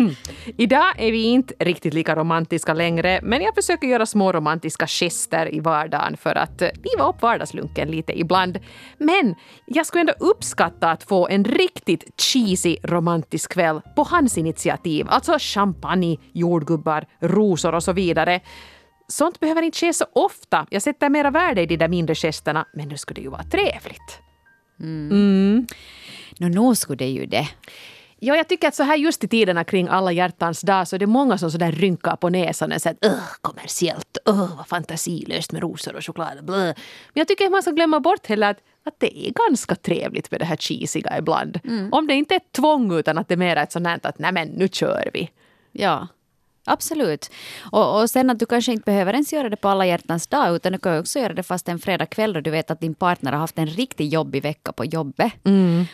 [0.56, 5.54] Idag är vi inte riktigt lika romantiska längre, men jag försöker göra små romantiska gester
[5.54, 8.58] i vardagen för att eh, liva upp vardagslunken lite ibland.
[8.98, 9.34] Men
[9.66, 15.06] jag skulle ändå uppskatta att få en riktigt cheesy romantisk kväll på hans initiativ.
[15.08, 18.40] Alltså champagne, jordgubbar, rosor och så vidare.
[19.08, 20.66] Sånt behöver inte ske så ofta.
[20.70, 23.42] Jag sätter mera värde i de där mindre gesterna, men nu skulle det ju vara
[23.42, 24.18] trevligt.
[26.38, 27.48] Nå, nog skulle det ju det.
[28.18, 31.00] Ja, jag tycker att så här just i tiderna kring alla hjärtans dag så är
[31.00, 35.52] det många som sådär rynkar på näsan och säger att "Ugh, kommersiellt, uh, vad fantasilöst
[35.52, 36.44] med rosor och choklad.
[36.44, 36.64] Blö.
[36.64, 36.74] Men
[37.14, 40.40] jag tycker att man ska glömma bort heller att, att det är ganska trevligt med
[40.40, 41.60] det här cheesiga ibland.
[41.92, 44.18] Om det inte är ett tvång utan att det är mer ett sånt här att
[44.18, 45.30] nej men nu kör vi.
[45.72, 46.08] Ja,
[46.64, 47.30] absolut.
[47.72, 50.56] Och, och sen att du kanske inte behöver ens göra det på alla hjärtans dag,
[50.56, 53.32] utan du kan också göra det fast en fredagkväll och du vet att din partner
[53.32, 55.32] har haft en riktigt jobbig vecka på jobbet.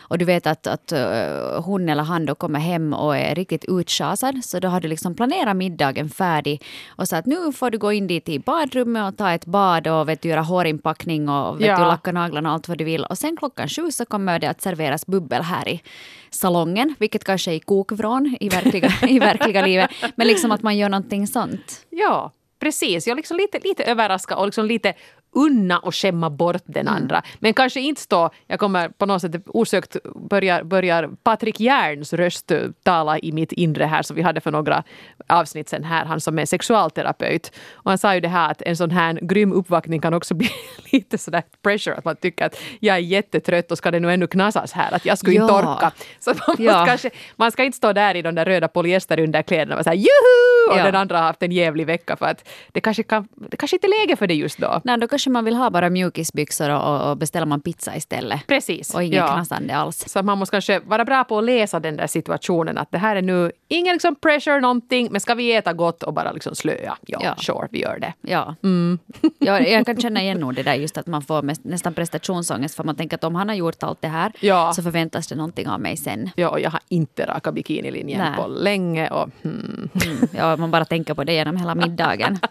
[0.01, 3.65] Och du vet att, att uh, hon eller han då kommer hem och är riktigt
[3.67, 7.77] utschasad, så då har du liksom planerat middagen färdig och så att nu får du
[7.77, 11.61] gå in dit i badrummet och ta ett bad och vet du, göra hårinpackning och
[11.61, 11.77] vet Ja.
[11.77, 13.03] du, lacka naglarna och allt vad du vill.
[13.05, 15.81] Och sen klockan sju så kommer det att serveras bubbel här i
[16.29, 19.89] salongen, vilket kanske är i kokvrån i verkliga, i verkliga livet.
[20.15, 21.85] Men liksom att man gör någonting sånt.
[21.89, 23.07] Ja, precis.
[23.07, 24.93] Jag är liksom lite, lite överraskad och liksom lite
[25.35, 27.21] unna och skämma bort den andra.
[27.39, 29.95] Men kanske inte stå, jag kommer på något sätt osökt
[30.29, 32.51] börjar, börjar Patrik Järns röst
[32.83, 34.83] tala i mitt inre här som vi hade för några
[35.27, 37.51] avsnitt sen här, han som är sexualterapeut.
[37.73, 40.49] Och han sa ju det här att en sån här grym uppvaktning kan också bli
[40.91, 44.27] lite sådär pressure, att man tycker att jag är jättetrött och ska det nu ännu
[44.27, 45.75] knasas här, att jag skulle inte Ja.
[45.75, 45.91] orka.
[46.19, 46.85] Så man, Ja.
[46.87, 50.71] kanske, man ska inte stå där i de där röda polyesterunderkläderna och säga juhu!
[50.71, 50.83] Och Ja.
[50.83, 53.87] den andra har haft en jävlig vecka för att det kanske, kan, det kanske inte
[53.87, 54.81] är läge för det just då.
[54.83, 58.47] Nej, då kanske man vill ha bara mjukisbyxor och, och, beställer man pizza istället.
[58.47, 58.95] Precis.
[58.95, 59.27] Och inget ja.
[59.27, 60.03] knasande alls.
[60.07, 62.77] Så man måste kanske vara bra på att läsa den där situationen.
[62.77, 66.13] Att det här är nu ingen liksom pressure någonting, men ska vi äta gott och
[66.13, 66.97] bara liksom slöa?
[67.05, 67.35] Ja, Ja.
[67.35, 68.13] sure, vi gör det.
[68.21, 68.55] Ja.
[68.63, 68.99] Mm.
[69.39, 72.83] ja, jag kan känna igen nog det där just att man får nästan prestationsångest för
[72.83, 74.73] man tänker att om han har gjort allt det här Ja.
[74.75, 76.29] så förväntas det någonting av mig sen.
[76.35, 78.35] Ja, och jag har inte rakat bikinilinjen Nej.
[78.35, 79.09] på länge.
[79.09, 80.17] Och, hmm, Mm.
[80.37, 82.39] Ja, man bara tänker på det genom hela middagen.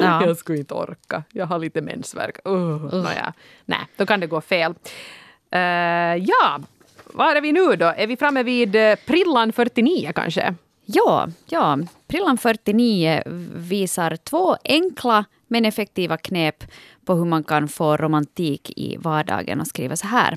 [0.00, 0.26] Ja.
[0.26, 1.22] Jag skulle inte orka.
[1.32, 1.80] Jag har lite
[2.14, 2.46] mensvärk.
[2.46, 3.32] Uh, nåja.
[3.64, 4.74] Nej, då kan det gå fel.
[5.50, 5.60] Eh,
[6.16, 6.60] ja,
[7.04, 7.86] var är vi nu då?
[7.96, 10.54] Är vi framme vid uh, Prillan 49 kanske?
[10.84, 11.78] Ja, ja.
[12.06, 13.22] Prillan 49
[13.54, 16.64] visar två enkla men effektiva knep
[17.08, 20.36] på hur man kan få romantik i vardagen och skriva så här.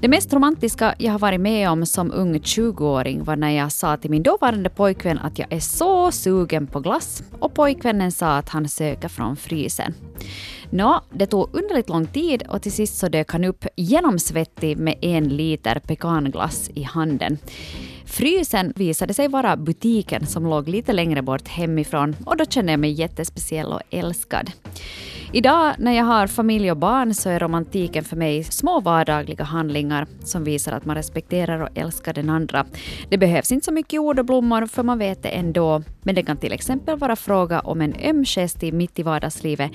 [0.00, 3.96] Det mest romantiska jag har varit med om som ung 20-åring var när jag sa
[3.96, 8.48] till min dåvarande pojkvän att jag är så sugen på glass och pojkvännen sa att
[8.48, 9.94] han söker från frysen.
[10.70, 14.98] Nå, det tog underligt lång tid och till sist så dök han upp genomsvettig med
[15.02, 17.38] en liter pekanglass i handen.
[18.08, 22.80] Frysen visade sig vara butiken som låg lite längre bort hemifrån och då kände jag
[22.80, 24.50] mig jättespeciell och älskad.
[25.32, 30.06] Idag när jag har familj och barn så är romantiken för mig små vardagliga handlingar
[30.24, 32.66] som visar att man respekterar och älskar den andra.
[33.08, 35.82] Det behövs inte så mycket ord och blommor för man vet det ändå.
[36.02, 39.72] Men det kan till exempel vara fråga om en öm gest mitt i vardagslivet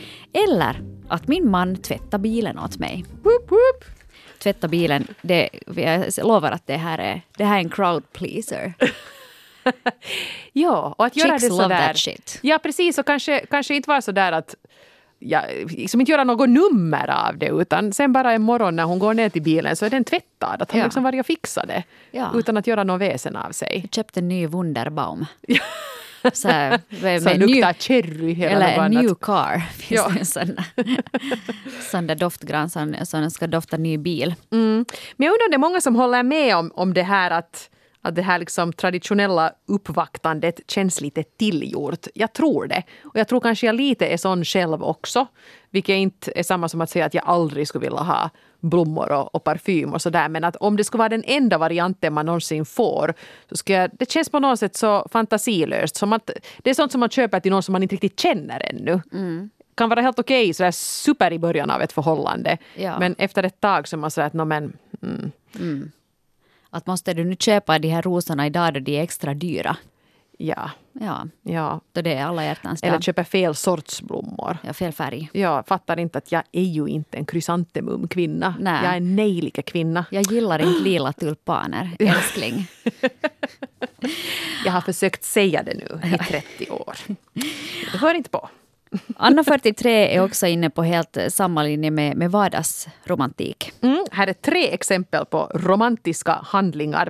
[0.48, 3.06] eller att min man tvättar bilen åt mig.
[3.24, 4.03] Woop, woop.
[4.44, 8.74] Tvätta bilen, det, jag lovar att det här är, det här är en crowd pleaser.
[10.54, 11.88] Ja, och att göra Chicks det sådär.
[11.88, 12.40] that shit.
[12.42, 12.98] Ja, precis.
[12.98, 14.56] Och kanske, kanske inte vara så där att
[15.20, 19.00] ja, liksom inte göra något nummer av det utan sen bara en morgon när hon
[19.00, 20.62] går ner till bilen så är den tvättad.
[20.62, 20.86] Att han Ja.
[20.86, 22.32] liksom varit och fixat det Ja.
[22.36, 23.80] utan att göra något väsen av sig.
[23.84, 25.26] Jag köpte en ny Wunderbaum.
[26.34, 29.60] Så här, med, med luktar cherry eller, Eller new car.
[29.78, 30.10] Finns Ja.
[30.14, 30.26] det en
[31.92, 34.36] sån där doftgran som, som ska dofta ny bil.
[34.52, 34.86] Mm.
[35.18, 37.70] Men jag undrar om det är många som håller med om, om det här att,
[38.04, 42.08] att det här liksom traditionella uppvaktandet känns lite tillgjort.
[42.14, 42.84] Jag tror det.
[43.04, 45.28] Och jag tror kanske jag lite är sån själv också.
[45.70, 49.36] Vilket inte är samma som att säga att jag aldrig skulle vilja ha blommor och,
[49.36, 50.30] och parfym och sådär.
[50.30, 53.14] Men att om det skulle vara den enda varianten man någonsin får
[53.50, 55.96] så ska jag, det känns på något sätt så fantasilöst.
[55.96, 58.70] Som att, det är sånt som man köper till någon som man inte riktigt känner
[58.70, 59.02] ännu.
[59.76, 62.58] Kan vara helt okej okay, super i början av ett förhållande.
[62.76, 63.00] Ja.
[63.00, 65.92] Men efter ett tag så är man så att no, men, mm,
[66.74, 69.78] Att måste du nu köpa de här rosorna idag då de är extra dyra?
[70.38, 71.82] ja, Ja, ja.
[71.92, 73.04] då det är alla hjärtans Eller dag.
[73.04, 74.58] köper fel sorts blommor.
[74.64, 75.30] Ja, fel färg.
[75.34, 78.56] Jag fattar inte att jag är ju inte en krysantemum-kvinna.
[78.60, 78.84] Nej.
[78.84, 80.06] Jag är en nejlika-kvinna.
[80.12, 82.68] Jag gillar inte lila tulpaner, älskling.
[84.66, 86.96] Jag har försökt säga det nu i 30 år.
[87.92, 88.50] Det hör inte på.
[89.18, 93.72] Anna 43 är också inne på helt samma linje med, med vardagsromantik.
[93.82, 97.10] Mm, här är tre exempel på romantiska handlingar.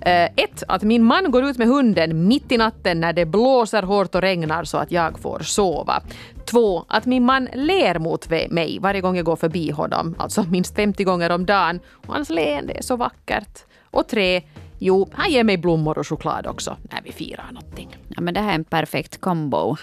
[0.00, 3.82] Eh, ett, att min man går ut med hunden mitt i natten när det blåser
[3.82, 6.02] hårt och regnar så att jag får sova.
[6.44, 10.76] Två, att min man ler mot mig varje gång jag går förbi honom, alltså minst
[10.76, 11.80] 50 gånger om dagen.
[12.06, 13.64] Och hans leende är så vackert.
[13.90, 14.42] Och tre,
[14.78, 17.96] jo, han ger mig blommor och choklad också när vi firar någonting.
[18.08, 19.76] Ja, men det här är en perfekt combo.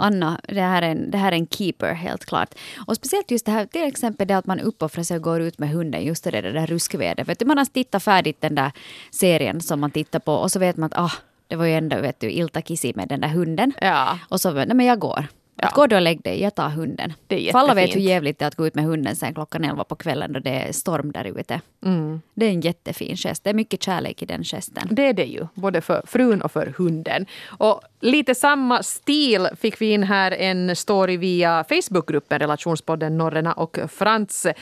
[0.00, 2.54] Anna, det här, är en, det här är en keeper helt klart.
[2.86, 5.58] Och speciellt just det här, till exempel det att man uppoffrar sig och går ut
[5.58, 7.28] med hunden, just det där, där ruskvädret.
[7.28, 8.72] Vet du, man har tittat färdigt den där
[9.10, 11.12] serien som man tittar på och så vet man att ah,
[11.48, 13.72] det var ju ändå vet du, Ilta Kissi med den där hunden.
[13.80, 14.18] Ja.
[14.28, 15.26] Och så, nej men jag går.
[15.62, 15.82] Att Ja.
[15.82, 17.12] gå du och lägg dig, jag tar hunden.
[17.26, 19.34] Det är För alla vet hur jävligt det är att gå ut med hunden sen
[19.34, 21.60] klockan elva på kvällen då det är storm där ute.
[21.84, 22.20] Mm.
[22.34, 23.44] Det är en jättefin gest.
[23.44, 24.88] Det är mycket kärlek i den gesten.
[24.90, 27.26] Det är det ju, både för frun och för hunden.
[27.46, 33.78] Och lite samma stil fick vi in här en story via Facebookgruppen relationspodden Norrena och
[33.88, 34.54] Frans eh,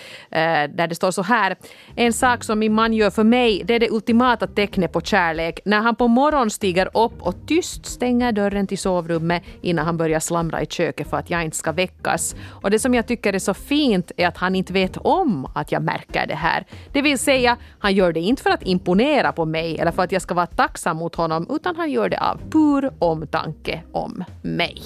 [0.69, 1.57] där det står så här.
[1.97, 5.61] En sak som min man gör för mig det är det ultimata tecknet på kärlek
[5.65, 10.21] när han på morgonen stiger upp och tyst stänger dörren till sovrummet innan han börjar
[10.21, 12.37] slamra i köket för att jag inte ska väckas.
[12.63, 15.73] Och det som jag tycker är så fint är att han inte vet om att
[15.73, 16.67] jag märker det här.
[16.93, 20.13] Det vill säga, han gör det inte för att imponera på mig eller för att
[20.13, 24.83] jag ska vara tacksam mot honom utan han gör det av pur omtanke om mig.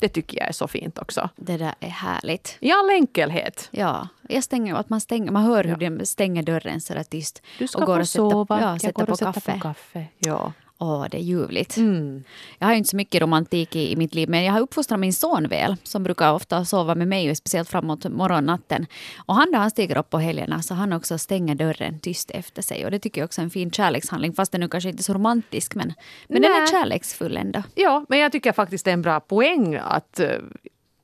[0.00, 1.28] Det tycker jag är så fint också.
[1.36, 2.56] Det där är härligt.
[2.60, 3.68] I all enkelhet.
[3.70, 7.42] Ja, jag stänger, att man, stänger, man hör hur de stänger dörren så där tyst.
[7.58, 8.60] Du ska och går få och sätter, sova.
[8.60, 10.06] Ja, jag sätter går på och sätter på kaffe.
[10.18, 10.52] Ja.
[10.80, 11.76] Åh, det är ljuvligt.
[11.76, 12.24] Mm.
[12.58, 15.12] Jag har inte så mycket romantik i, i mitt liv, men jag har uppfostrat min
[15.12, 18.86] son väl, som brukar ofta sova med mig, speciellt framåt morgonnatten.
[19.26, 22.62] Och han när han stiger upp på helgerna, så han också stänger dörren tyst efter
[22.62, 22.84] sig.
[22.84, 25.04] Och det tycker jag också är en fin kärlekshandling, fast den nu kanske inte är
[25.04, 25.92] så romantisk, men,
[26.28, 27.62] men den är kärleksfull ändå.
[27.74, 30.30] Ja, men jag tycker faktiskt det är en bra poäng att eh,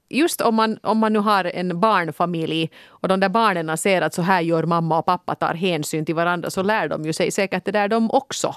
[0.08, 4.14] just om man, om man nu har en barnfamilj och de där barnen ser att
[4.14, 7.30] så här gör mamma och pappa tar hänsyn till varandra så lär de ju sig
[7.30, 8.54] säkert det där de också.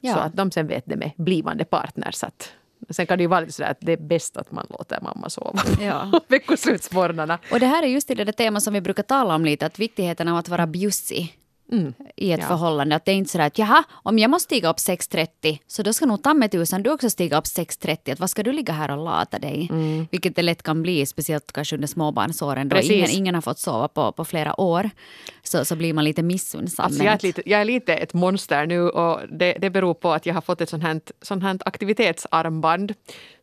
[0.00, 0.14] Ja.
[0.14, 2.24] Så att de sen vet det med blivande partners.
[2.24, 2.52] Att,
[2.90, 5.30] sen kan det ju vara lite sådär att det är bäst att man låter mamma
[5.30, 6.20] sova Ja.
[6.28, 7.38] veckoslutsmorgnarna.
[7.52, 9.78] Och det här är just det där temat som vi brukar tala om lite, att
[9.78, 11.38] viktigheten av att vara bjussig
[12.16, 12.46] i ett Ja.
[12.46, 12.96] förhållande.
[12.96, 15.92] Att det är inte sådär att jaha, om jag måste stiga upp 6.30 så då
[15.92, 18.12] ska nog ta mig tusan du också stiga upp 6.30.
[18.12, 19.70] Att vad ska du ligga här och lata dig?
[20.10, 22.90] Vilket det lätt kan bli, speciellt kanske under småbarnsåren då Precis.
[22.92, 24.90] ingen, ingen har fått sova på, på flera år.
[25.42, 26.84] Så, så blir man lite missunnsam.
[26.86, 30.12] Alltså jag, är lite, jag är lite ett monster nu och det, det beror på
[30.12, 32.94] att jag har fått ett sånt här, sånt här aktivitetsarmband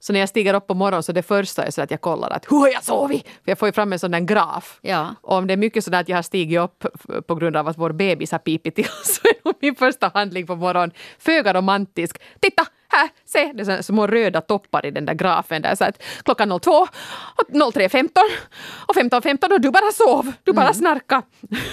[0.06, 2.30] Så när jag stiger upp på morgonen så det första är så att jag kollar
[2.30, 3.24] att hur har jag sovit?
[3.24, 4.80] För jag får ju fram en sån där graf.
[4.82, 5.16] Ja.
[5.22, 6.86] Och om det är mycket så att jag har stigit upp
[7.28, 10.56] på grund av att vår bebis har pipit till så är min första handling på
[10.56, 12.22] morgonen föga romantisk.
[12.40, 12.66] Titta!
[12.88, 13.54] Här, se!
[13.54, 15.62] Det är små röda toppar i den där grafen.
[15.62, 18.10] Där, så att klockan 02, och 03.15
[18.88, 20.32] och 15.15 och du bara sov.
[20.44, 20.74] Du bara mm.
[20.74, 21.22] snarka.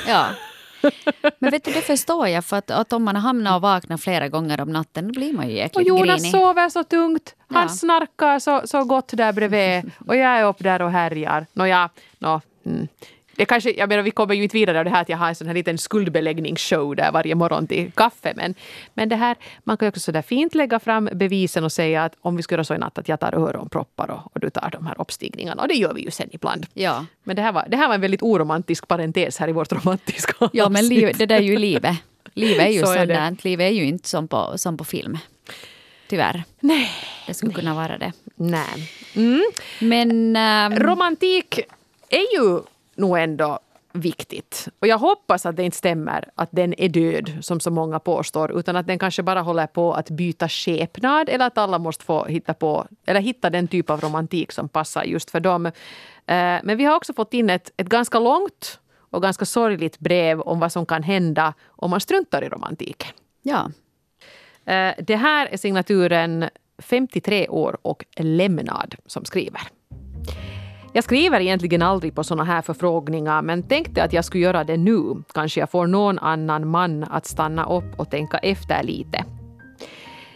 [0.06, 0.26] Ja.
[1.38, 2.44] Men vet du, det förstår jag.
[2.44, 5.48] För att, att om man hamnar och vaknar flera gånger om natten, då blir man
[5.48, 5.76] ju jäkligt.
[5.76, 6.32] Och Jonas grinig.
[6.32, 7.34] sover så tungt.
[7.48, 7.68] Han Ja.
[7.68, 9.90] snarkar så, så gott där bredvid.
[10.06, 11.46] Och jag är upp där och härjar.
[11.52, 12.88] Nåja, nå, mm.
[13.36, 15.28] Det kanske, jag menar, vi kommer ju inte vidare av det här att jag har
[15.28, 18.32] en sån här liten skuldbeläggningsshow där varje morgon till kaffe.
[18.36, 18.54] Men,
[18.94, 22.04] men det här, man kan ju också så där fint lägga fram bevisen och säga
[22.04, 24.50] att om vi skulle göra så i natt att jag tar öronproppar och, och du
[24.50, 25.62] tar de här uppstigningarna.
[25.62, 26.66] Och det gör vi ju sen ibland.
[26.74, 29.72] Ja, Men det här, var, det här var en väldigt oromantisk parentes här i vårt
[29.72, 31.00] romantiska ja men avsnitt.
[31.02, 31.96] liv, det där är ju livet.
[32.34, 33.14] Livet är ju Så är det.
[33.14, 33.44] sådant.
[33.44, 35.18] Livet är ju inte som på, som på film.
[36.08, 36.44] Tyvärr.
[36.60, 36.90] Nej.
[37.26, 38.12] Det skulle kunna vara det.
[38.36, 38.90] Nej.
[39.78, 40.36] Men...
[40.36, 41.60] ehm, Romantik
[42.08, 42.60] är ju
[42.96, 43.58] nog ändå
[43.94, 44.68] viktigt.
[44.78, 48.58] Och jag hoppas att det inte stämmer att den är död, som så många påstår,
[48.58, 52.24] utan att den kanske bara håller på att byta skepnad eller att alla måste få
[52.24, 55.66] hitta på, eller hitta den typ av romantik som passar just för dem.
[55.66, 55.72] Eh,
[56.62, 60.60] Men vi har också fått in ett, ett ganska långt och ganska sorgligt brev om
[60.60, 63.12] vad som kan hända om man struntar i romantiken.
[63.42, 63.70] ja.
[64.72, 69.60] Eh, Det här är signaturen 53 år och lämnad som skriver.
[70.94, 74.76] Jag skriver egentligen aldrig på såna här förfrågningar men tänkte att jag skulle göra det
[74.76, 75.22] nu.
[75.34, 79.24] Kanske jag får någon annan man att stanna upp och tänka efter lite.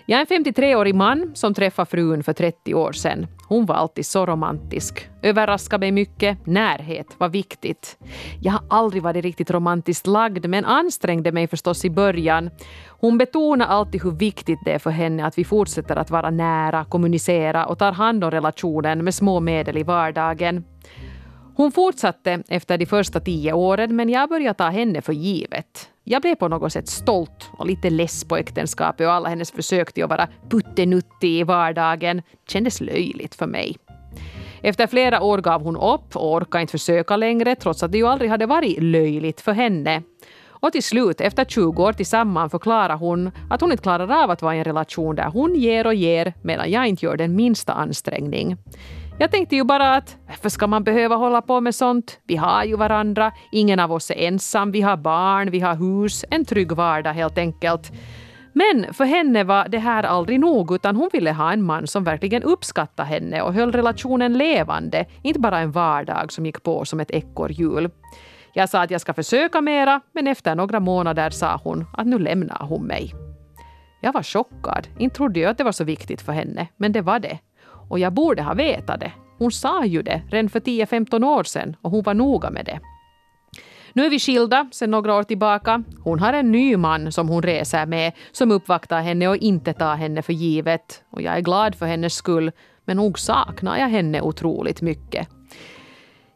[0.09, 3.27] Jag är en 53-årig man som träffade frun för 30 år sedan.
[3.49, 5.09] Hon var alltid så romantisk.
[5.23, 6.47] Överraskade mig mycket.
[6.47, 7.99] Närhet var viktigt.
[8.41, 12.51] Jag har aldrig varit riktigt romantiskt lagd men ansträngde mig förstås i början.
[12.89, 16.85] Hon betonar alltid hur viktigt det är för henne att vi fortsätter att vara nära,
[16.85, 20.65] kommunicera och tar hand om relationen med små medel i vardagen.
[21.57, 25.91] Hon fortsatte efter de första tio åren men jag började ta henne för givet.
[26.09, 29.93] Jag blev på något sätt stolt och lite less på äktenskapet och alla hennes försök
[29.93, 33.77] till att vara puttenuttig i vardagen kändes löjligt för mig.
[34.63, 38.07] Efter flera år gav hon upp och orkade inte försöka längre trots att det ju
[38.07, 40.03] aldrig hade varit löjligt för henne.
[40.49, 44.43] Och till slut, efter 20 år tillsammans, förklarar hon att hon inte klarar av att
[44.43, 47.73] vara i en relation där hon ger och ger medan jag inte gör den minsta
[47.73, 48.57] ansträngning.
[49.19, 52.21] Jag tänkte ju bara att varför ska man behöva hålla på med sånt?
[52.27, 56.25] Vi har ju varandra, ingen av oss är ensam, vi har barn, vi har hus,
[56.31, 57.93] en trygg vardag helt enkelt.
[58.53, 62.05] Men för henne var det här aldrig nog utan hon ville ha en man som
[62.05, 67.01] verkligen uppskattade henne och höll relationen levande, inte bara en vardag som gick på som
[67.01, 67.91] ett ekorrhjul.
[68.53, 72.19] Jag sa att jag ska försöka mera, men efter några månader sa hon att nu
[72.19, 73.13] lämnar hon mig.
[74.01, 74.89] Jag var chockad.
[74.99, 77.39] Inte trodde jag att det var så viktigt för henne, men det var det.
[77.89, 79.13] Och jag borde ha vetat det.
[79.39, 82.81] Hon sa ju det redan för 10-15 år sedan och hon var noga med det.
[83.93, 85.83] Nu är vi skilda sedan några år tillbaka.
[86.05, 89.97] Hon har en ny man som hon reser med som uppvaktar henne och inte tar
[89.97, 91.05] henne för givet.
[91.11, 92.53] Och jag är glad för hennes skull,
[92.85, 95.29] men nog saknar jag henne otroligt mycket.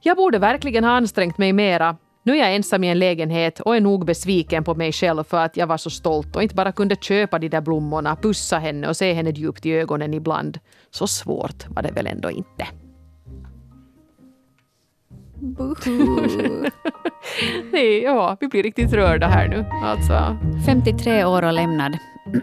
[0.01, 1.97] Jag borde verkligen ha ansträngt mig mera.
[2.23, 5.45] Nu är jag ensam i en lägenhet och är nog besviken på mig själv för
[5.45, 8.89] att jag var så stolt och inte bara kunde köpa de där blommorna, pussa henne
[8.89, 10.59] och se henne djupt i ögonen ibland.
[10.91, 12.67] Så svårt var det väl ändå inte.
[17.73, 19.65] Nej, ja, vi blir riktigt rörda här nu.
[19.85, 21.99] Alltså, 53 år och lämnad.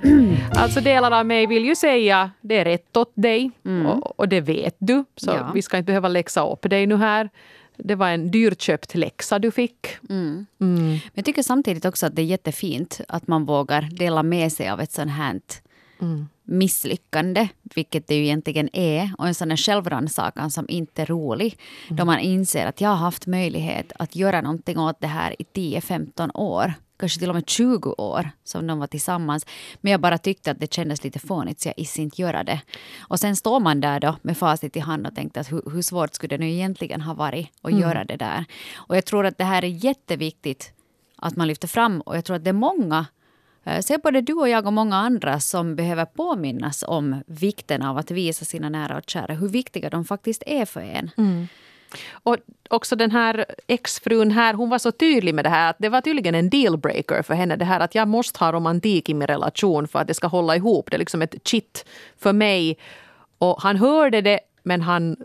[0.55, 3.51] alltså delar av mig vill ju säga det är rätt åt dig
[3.87, 5.05] och, och det vet du.
[5.15, 5.51] Så Ja.
[5.53, 7.29] vi ska inte behöva läxa upp dig nu här.
[7.77, 9.87] Det var en dyrköpt läxa du fick.
[10.57, 14.69] Men jag tycker samtidigt också att det är jättefint att man vågar dela med sig
[14.69, 15.41] av ett sånt här
[16.43, 21.59] misslyckande, vilket det ju egentligen är, och en sån här självrannsakan som inte är rolig.
[21.89, 25.43] Då man inser att jag har haft möjlighet att göra någonting åt det här i
[25.53, 26.73] 10-15 år.
[26.97, 29.45] Kanske till och med 20 år som de var tillsammans.
[29.81, 32.61] Men jag bara tyckte att det kändes lite fånigt så jag is inte göra det.
[32.99, 35.81] Och sen står man där då med facit i hand och tänkte att hur, hur
[35.81, 38.45] svårt skulle det nu egentligen ha varit att göra det där.
[38.75, 40.73] Och jag tror att det här är jätteviktigt
[41.15, 43.05] att man lyfter fram och jag tror att det är många
[43.67, 47.97] Eh, Se både du och jag och många andra som behöver påminnas om vikten av
[47.97, 51.11] att visa sina nära och kära hur viktiga de faktiskt är för en.
[52.11, 52.37] Och
[52.69, 56.01] också den här exfrun här, hon var så tydlig med det här att det var
[56.01, 59.87] tydligen en dealbreaker för henne det här att jag måste ha romantik i min relation
[59.87, 60.89] för att det ska hålla ihop.
[60.89, 61.85] Det är liksom ett kitt
[62.17, 62.77] för mig.
[63.37, 65.15] Och han hörde det men han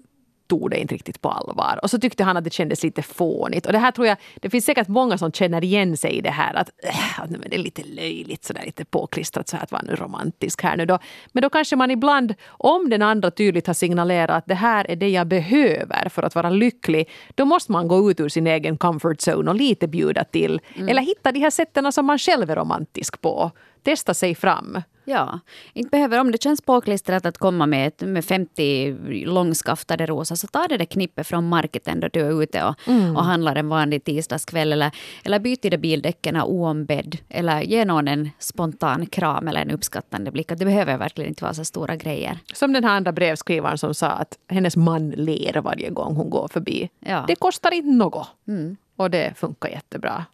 [0.52, 1.78] tog det inte riktigt på allvar.
[1.82, 3.66] Och så tyckte han att det kändes lite fånigt.
[3.66, 6.30] Och det här tror jag, det finns säkert många som känner igen sig i det
[6.30, 9.82] här att, äh, att det är lite löjligt sådär lite påklistrat så här att vara
[9.82, 10.98] nu romantisk här nu då.
[11.32, 14.96] Men då kanske man ibland, om den andra tydligt har signalerat att det här är
[14.96, 18.76] det jag behöver för att vara lycklig, då måste man gå ut ur sin egen
[18.76, 20.60] comfort zone och lite bjuda till.
[20.74, 20.88] Mm.
[20.88, 23.50] Eller hitta de här sätten som man själv är romantisk på.
[23.82, 24.78] Testa sig fram.
[25.04, 25.40] Ja,
[25.72, 30.66] inte behöver, om det känns påklistrat att komma med, med 50 långskaftade rosor så ta
[30.68, 33.16] det där knippet från marketen då du är ute och, mm.
[33.16, 34.90] och handlar en vanlig tisdagskväll eller,
[35.24, 40.48] eller byt de bildäcken oombedd eller ge någon en spontan kram eller en uppskattande blick.
[40.48, 42.38] Det behöver verkligen inte vara så stora grejer.
[42.54, 46.48] Som den här andra brevskrivaren som sa att hennes man ler varje gång hon går
[46.48, 46.90] förbi.
[47.00, 47.24] Ja.
[47.28, 48.28] Det kostar inte något.
[48.48, 48.76] Mm.
[48.96, 50.24] Och det funkar jättebra.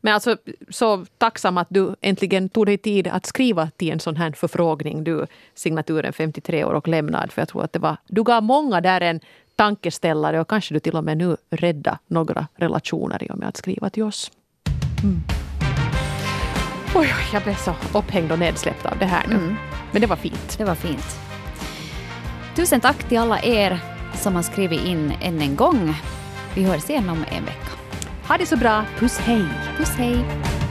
[0.00, 0.36] Men alltså
[0.68, 5.04] så tacksam att du äntligen tog dig tid att skriva till en sån här förfrågning.
[5.04, 7.32] Du, signaturen 53 år och lämnad.
[7.32, 9.20] För jag tror att det var, du gav många där en
[9.56, 13.56] tankeställare och kanske du till och med nu rädda några relationer i och med att
[13.56, 14.30] skriva till oss.
[15.02, 15.20] Mm.
[16.94, 19.34] Oj, jag blev så upphängd och nedsläppt av det här nu.
[19.34, 19.54] Mm.
[19.92, 20.58] Men det var fint.
[20.58, 21.18] Det var fint.
[22.56, 23.78] Tusen tack till alla er
[24.14, 25.94] som har skrivit in än en gång.
[26.54, 27.81] Vi hörs igen om en vecka.
[28.28, 28.84] Ha det så bra.
[28.98, 29.44] Puss hej.
[29.78, 30.61] Puss hej.